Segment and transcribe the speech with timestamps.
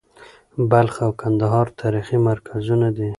[0.69, 3.09] بلخ او کندهار تاریخي مرکزونه دي.